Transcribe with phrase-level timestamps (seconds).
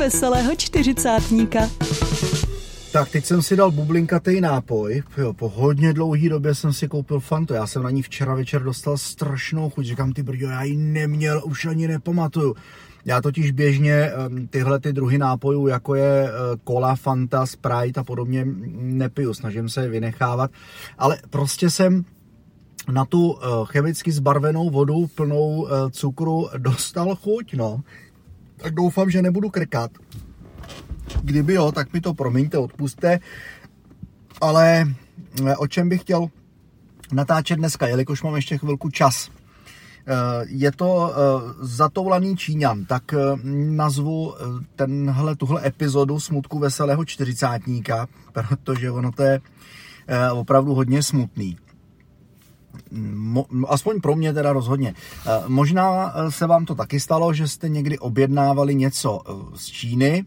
[0.00, 1.60] veselého čtyřicátníka.
[2.92, 5.02] Tak teď jsem si dal bublinkatý nápoj.
[5.18, 7.54] Jo, po hodně dlouhý době jsem si koupil Fanto.
[7.54, 9.84] Já jsem na ní včera večer dostal strašnou chuť.
[9.84, 12.56] Říkám, ty brďo, já ji neměl, už ani nepamatuju.
[13.04, 14.12] Já totiž běžně
[14.50, 16.28] tyhle ty druhy nápojů, jako je
[16.68, 19.34] Cola, Fanta, Sprite a podobně, nepiju.
[19.34, 20.50] Snažím se je vynechávat.
[20.98, 22.04] Ale prostě jsem
[22.92, 27.80] na tu chemicky zbarvenou vodu plnou cukru dostal chuť, no.
[28.62, 29.90] Tak doufám, že nebudu krkat.
[31.22, 33.20] Kdyby jo, tak mi to promiňte, odpuste.
[34.40, 34.86] Ale
[35.46, 36.26] eh, o čem bych chtěl
[37.12, 39.30] natáčet dneska, jelikož mám ještě chvilku čas.
[40.06, 40.14] Eh,
[40.46, 41.16] je to eh,
[41.60, 43.14] zatoulaný Číňan, tak
[43.70, 44.34] nazvu
[44.76, 49.40] tenhle, tuhle epizodu Smutku veselého čtyřicátníka, protože ono to je
[50.32, 51.56] opravdu hodně smutný.
[53.68, 54.94] Aspoň pro mě teda rozhodně.
[55.46, 59.20] Možná se vám to taky stalo, že jste někdy objednávali něco
[59.54, 60.24] z Číny,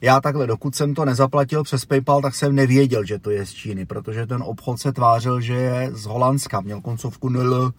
[0.00, 3.52] já takhle, dokud jsem to nezaplatil přes PayPal, tak jsem nevěděl, že to je z
[3.52, 7.72] Číny, protože ten obchod se tvářil, že je z Holandska, měl koncovku NL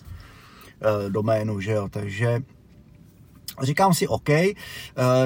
[1.09, 2.41] doménu, že jo, takže
[3.61, 4.29] Říkám si OK,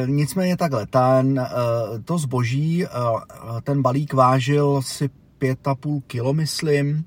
[0.06, 1.48] nicméně takhle, ten,
[2.06, 2.86] to zboží,
[3.64, 7.06] ten balík vážil si 5,5 kilo, myslím,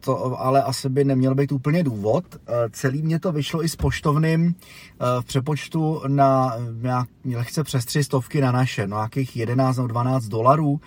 [0.00, 2.24] to ale asi by neměl být úplně důvod.
[2.72, 4.54] Celý mě to vyšlo i s poštovným
[5.20, 10.24] v přepočtu na nějak lehce přes tři stovky na naše, no nějakých 11 nebo 12
[10.24, 10.80] dolarů.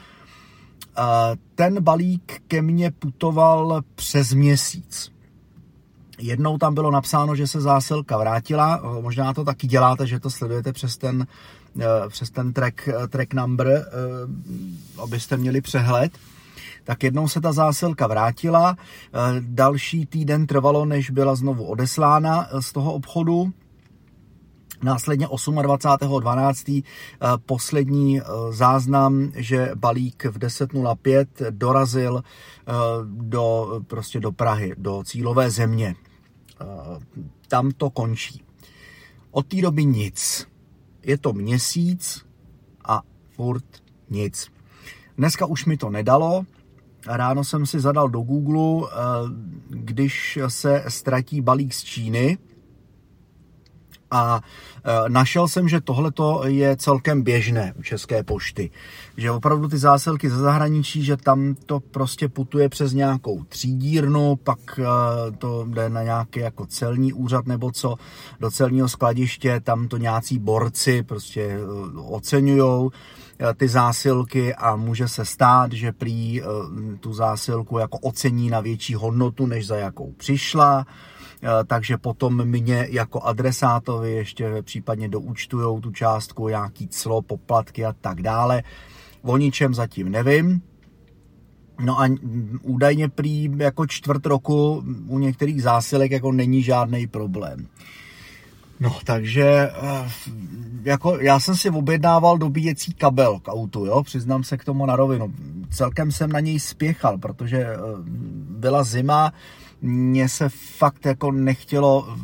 [1.55, 5.11] Ten balík ke mně putoval přes měsíc.
[6.19, 10.73] Jednou tam bylo napsáno, že se zásilka vrátila, možná to taky děláte, že to sledujete
[10.73, 11.27] přes ten,
[12.09, 13.85] přes ten track, track number,
[15.03, 16.11] abyste měli přehled
[16.83, 22.61] tak jednou se ta zásilka vrátila, eh, další týden trvalo, než byla znovu odeslána eh,
[22.61, 23.51] z toho obchodu,
[24.83, 26.83] Následně 28.12.
[26.83, 32.23] Eh, poslední záznam, že balík v 10.05 dorazil
[33.03, 35.95] do, prostě do Prahy, do cílové země.
[37.47, 38.43] Tam to končí.
[39.31, 40.47] Od té doby nic.
[41.03, 42.25] Je to měsíc
[42.85, 43.01] a
[43.35, 43.65] furt
[44.09, 44.51] nic.
[45.17, 46.45] Dneska už mi to nedalo,
[47.07, 48.95] ráno jsem si zadal do Google, eh,
[49.69, 52.37] když se ztratí balík z Číny,
[54.13, 54.41] a
[54.85, 56.11] eh, našel jsem, že tohle
[56.45, 58.69] je celkem běžné u České pošty.
[59.17, 64.59] Že opravdu ty zásilky ze zahraničí, že tam to prostě putuje přes nějakou třídírnu, pak
[64.79, 64.83] eh,
[65.37, 67.95] to jde na nějaký jako celní úřad nebo co,
[68.39, 71.59] do celního skladiště, tam to nějací borci prostě
[71.95, 72.91] oceňujou
[73.57, 76.45] ty zásilky a může se stát, že prý eh,
[76.99, 80.85] tu zásilku jako ocení na větší hodnotu, než za jakou přišla,
[81.43, 87.93] eh, takže potom mě jako adresátovi ještě případně doučtujou tu částku, nějaký clo, poplatky a
[87.93, 88.63] tak dále.
[89.21, 90.61] O ničem zatím nevím.
[91.79, 92.09] No a
[92.61, 97.67] údajně prý jako čtvrt roku u některých zásilek jako není žádný problém.
[98.83, 100.09] No, takže eh,
[100.83, 104.95] jako já jsem si objednával dobíjecí kabel k autu, jo, přiznám se k tomu na
[104.95, 105.33] rovinu.
[105.69, 107.77] Celkem jsem na něj spěchal, protože eh,
[108.49, 109.33] byla zima,
[109.81, 112.17] mně se fakt jako nechtělo,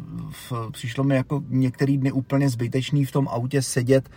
[0.72, 4.10] přišlo mi jako některý dny úplně zbytečný v tom autě sedět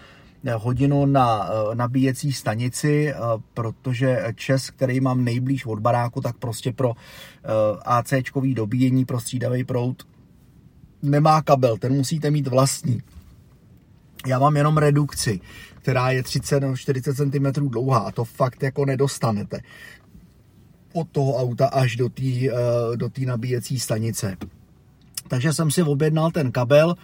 [0.44, 3.14] eh, hodinu na nabíjecí stanici,
[3.54, 6.92] protože Čes, který mám nejblíž od baráku, tak prostě pro
[7.84, 10.06] ACčkový dobíjení pro střídavý prout
[11.02, 13.02] nemá kabel, ten musíte mít vlastní.
[14.26, 15.40] Já mám jenom redukci,
[15.82, 19.60] která je 30 nebo 40 cm dlouhá a to fakt jako nedostanete
[20.92, 24.36] od toho auta až do té eh, do nabíjecí stanice.
[25.28, 26.94] Takže jsem si objednal ten kabel,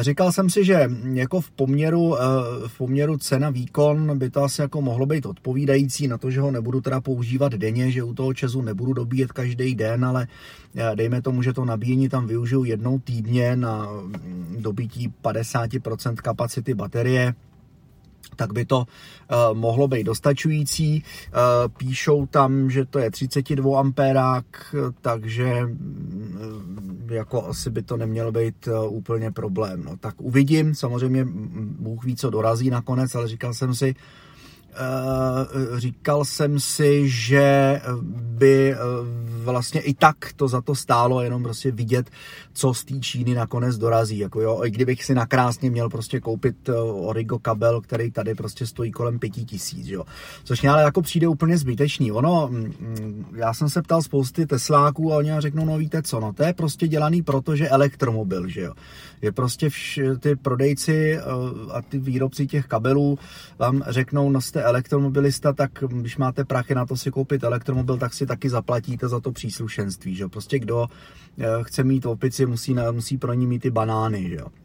[0.00, 2.22] Říkal jsem si, že jako v poměru, eh,
[2.68, 6.50] v poměru cena výkon by to asi jako mohlo být odpovídající na to, že ho
[6.50, 10.26] nebudu teda používat denně, že u toho česu nebudu dobíjet každý den, ale
[10.74, 16.74] eh, dejme tomu, že to nabíjení tam využiju jednou týdně na mm, dobití 50% kapacity
[16.74, 17.34] baterie,
[18.36, 18.86] tak by to uh,
[19.58, 21.02] mohlo být dostačující.
[21.02, 26.53] Uh, píšou tam, že to je 32 ampérák, takže uh,
[27.10, 29.84] jako asi by to nemělo být uh, úplně problém.
[29.84, 31.26] No, tak uvidím, samozřejmě
[31.78, 33.94] Bůh ví, co dorazí nakonec, ale říkal jsem si,
[35.76, 37.80] říkal jsem si, že
[38.10, 38.74] by
[39.44, 42.10] vlastně i tak to za to stálo, jenom prostě vidět,
[42.52, 44.18] co z té Číny nakonec dorazí.
[44.18, 46.74] Jako jo, i kdybych si nakrásně měl prostě koupit uh,
[47.08, 50.04] Origo kabel, který tady prostě stojí kolem pěti tisíc, jo.
[50.44, 52.12] Což mě ale jako přijde úplně zbytečný.
[52.12, 56.20] Ono, mm, mm, já jsem se ptal spousty Tesláků a oni řeknou, no víte co,
[56.20, 58.74] no to je prostě dělaný proto, že elektromobil, že jo.
[59.22, 61.18] Je prostě vš- ty prodejci
[61.72, 63.18] a ty výrobci těch kabelů
[63.58, 68.14] vám řeknou, no jste elektromobilista, tak když máte prachy na to si koupit elektromobil, tak
[68.14, 70.86] si taky zaplatíte za to příslušenství, že Prostě kdo
[71.38, 74.63] eh, chce mít opici, musí, musí pro ní mít ty banány, že.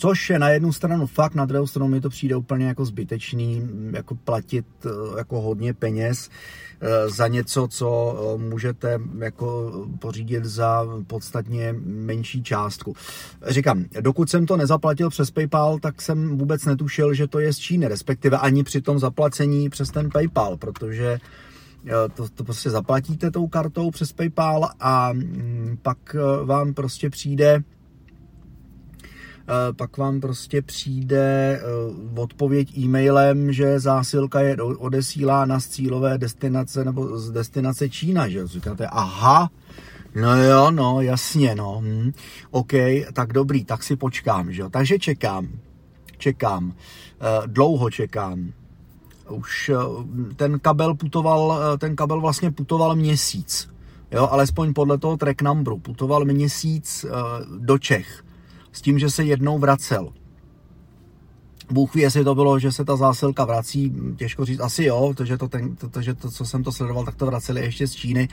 [0.00, 3.68] Což je na jednu stranu fakt, na druhou stranu mi to přijde úplně jako zbytečný,
[3.92, 4.88] jako platit eh,
[5.18, 6.30] jako hodně peněz
[6.80, 12.94] eh, za něco, co můžete jako pořídit za podstatně menší částku.
[13.46, 17.58] Říkám, dokud jsem to nezaplatil přes PayPal, tak jsem vůbec netušil, že to je z
[17.58, 21.18] Číny, respektive ani při tom zaplacení přes ten PayPal, protože
[22.14, 27.56] to, to prostě zaplatíte tou kartou přes PayPal a mm, pak eh, vám prostě přijde
[27.56, 27.79] eh,
[29.76, 37.18] pak vám prostě přijde eh, odpověď e-mailem, že zásilka je odesílána z cílové destinace nebo
[37.18, 39.50] z destinace Čína, že říkáte, aha,
[40.14, 42.12] no jo, no, jasně, no, hm,
[42.50, 42.72] OK,
[43.12, 45.48] tak dobrý, tak si počkám, že jo, takže čekám,
[46.18, 46.74] čekám,
[47.46, 48.52] dlouho čekám,
[49.30, 53.70] už eh, ten kabel putoval, eh, ten kabel vlastně putoval měsíc.
[54.10, 55.78] Jo, alespoň podle toho track numberu.
[55.78, 57.10] Putoval měsíc eh,
[57.58, 58.24] do Čech.
[58.72, 60.12] S tím, že se jednou vracel.
[61.70, 65.24] Bůh ví, jestli to bylo, že se ta zásilka vrací, těžko říct, asi jo, to,
[65.24, 67.92] že to, ten, to, že to, co jsem to sledoval, tak to vraceli ještě z
[67.92, 68.28] Číny,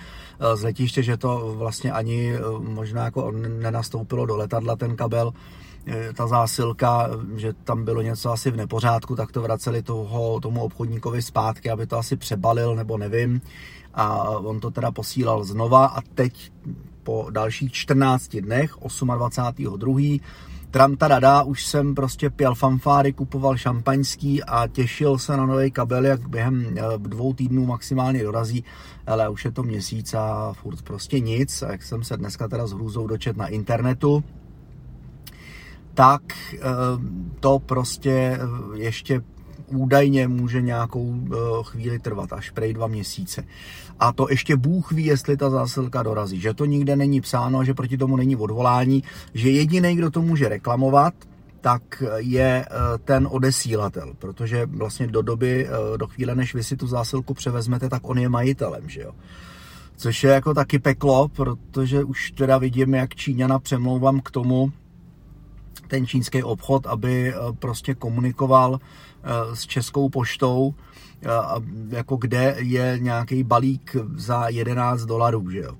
[0.55, 5.33] z letiště, že to vlastně ani možná jako nenastoupilo do letadla ten kabel,
[5.89, 10.61] Eh, ta zásilka, že tam bylo něco asi v nepořádku, tak to vraceli toho, tomu
[10.61, 13.41] obchodníkovi zpátky, aby to asi přebalil, nebo nevím.
[13.93, 16.51] A on to teda posílal znova a teď
[17.07, 20.21] po dalších 14 dnech, 28.2.
[20.71, 26.29] Tramtarada, už jsem prostě pěl fanfáry, kupoval šampaňský a těšil se na nový kabel, jak
[26.29, 28.63] během eh, dvou týdnů maximálně dorazí,
[29.07, 31.61] ale už je to měsíc a furt prostě nic.
[31.61, 34.23] A jak jsem se dneska teda s hrůzou dočet na internetu,
[35.93, 36.21] tak
[36.53, 36.59] eh,
[37.39, 39.21] to prostě eh, ještě
[39.67, 43.43] údajně může nějakou eh, chvíli trvat, až prej dva měsíce.
[43.99, 46.39] A to ještě Bůh ví, jestli ta zásilka dorazí.
[46.39, 49.03] Že to nikde není psáno, že proti tomu není odvolání,
[49.33, 51.13] že jediný, kdo to může reklamovat,
[51.61, 52.65] tak je
[53.03, 55.67] ten odesílatel, protože vlastně do doby,
[55.97, 59.11] do chvíle, než vy si tu zásilku převezmete, tak on je majitelem, že jo.
[59.95, 64.71] Což je jako taky peklo, protože už teda vidím, jak Číňana přemlouvám k tomu,
[65.87, 70.73] ten čínský obchod, aby eh, prostě komunikoval eh, s Českou poštou,
[71.23, 71.27] eh,
[71.89, 75.73] jako kde je nějaký balík za 11 dolarů, že jo.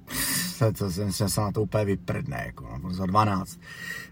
[0.77, 3.59] To jsem se na to úplně vyprdne, jako, no, za 12.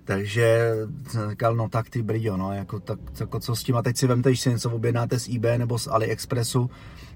[0.03, 0.71] Takže
[1.07, 3.97] jsem říkal, no tak ty bridio, no, jako, tak, jako co s tím, a teď
[3.97, 6.69] si vemte, že si něco objednáte z eBay nebo z AliExpressu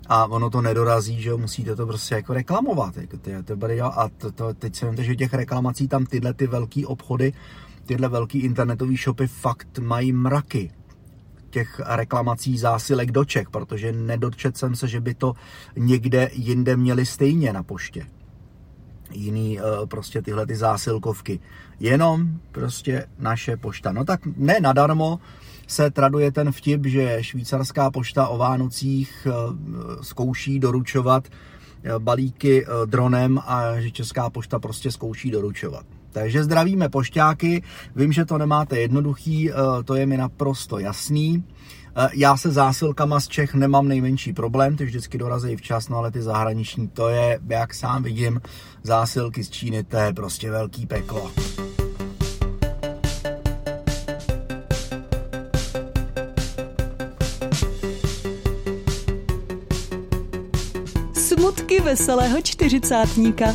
[0.08, 3.86] a ono to nedorazí, že jo, musíte to prostě jako reklamovat, jako ty, to bridio,
[3.86, 7.34] a to, to, teď si vemte, že těch reklamací tam tyhle ty velký obchody
[7.90, 10.72] tyhle velký internetové shopy fakt mají mraky
[11.50, 15.34] těch reklamací zásilek do Čech, protože nedočet jsem se, že by to
[15.76, 18.06] někde jinde měli stejně na poště.
[19.12, 21.40] Jiný eh, prostě tyhle ty zásilkovky.
[21.80, 23.92] Jenom prostě naše pošta.
[23.92, 25.20] No tak ne nadarmo
[25.68, 29.34] se traduje ten vtip, že švýcarská pošta o Vánocích eh,
[30.02, 35.86] zkouší doručovat eh, balíky dronem a že česká pošta prostě zkouší doručovat.
[36.12, 37.64] Takže zdravíme pošťáky,
[37.96, 39.52] vím, že to nemáte jednoduchý,
[39.86, 41.44] to je mi naprosto jasný.
[42.02, 46.12] Eh, já se zásilkama z Čech nemám nejmenší problém, ty vždycky dorazí včas, no ale
[46.12, 48.42] ty zahraniční, to je, jak sám vidím,
[48.84, 51.32] zásilky z Číny, to je prostě velký peklo.
[61.14, 63.46] Smutky veselého čtyřicátníka.